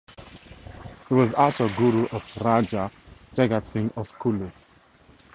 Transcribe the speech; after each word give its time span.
He 1.09 1.13
was 1.13 1.31
also 1.35 1.69
guru 1.75 2.07
of 2.07 2.23
Raja 2.37 2.89
Jagat 3.35 3.67
Singh 3.67 3.91
of 3.95 4.11
Kullu. 4.13 4.51